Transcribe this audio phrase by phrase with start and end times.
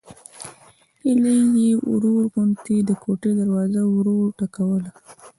[1.03, 4.91] هيلې يې ورو غوندې د کوټې دروازه وروټکوله